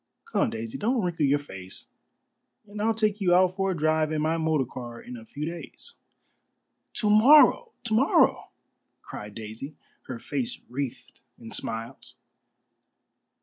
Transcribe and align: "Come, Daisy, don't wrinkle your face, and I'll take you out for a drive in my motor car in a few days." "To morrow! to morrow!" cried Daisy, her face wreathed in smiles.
"Come, 0.25 0.49
Daisy, 0.49 0.79
don't 0.79 0.99
wrinkle 1.03 1.27
your 1.27 1.37
face, 1.37 1.89
and 2.67 2.81
I'll 2.81 2.95
take 2.95 3.21
you 3.21 3.35
out 3.35 3.55
for 3.55 3.69
a 3.69 3.77
drive 3.77 4.11
in 4.11 4.19
my 4.19 4.35
motor 4.35 4.65
car 4.65 4.99
in 4.99 5.15
a 5.15 5.25
few 5.25 5.45
days." 5.45 5.93
"To 6.93 7.09
morrow! 7.11 7.71
to 7.83 7.93
morrow!" 7.93 8.49
cried 9.03 9.35
Daisy, 9.35 9.75
her 10.07 10.17
face 10.17 10.59
wreathed 10.67 11.19
in 11.39 11.51
smiles. 11.51 12.15